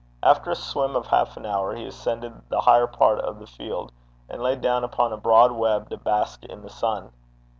[0.23, 3.91] After a swim of half an hour, he ascended the higher part of the field,
[4.29, 7.11] and lay down upon a broad web to bask in the sun.